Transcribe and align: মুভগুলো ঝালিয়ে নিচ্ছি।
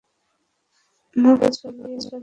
মুভগুলো 1.15 1.49
ঝালিয়ে 1.57 1.87
নিচ্ছি। 1.89 2.15